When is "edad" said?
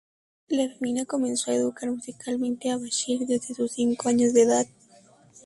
4.41-4.65